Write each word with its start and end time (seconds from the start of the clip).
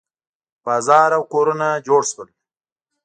بازار 0.65 1.11
او 1.17 1.23
کورونه 1.33 1.67
جوړ 1.87 2.01
شول. 2.11 2.29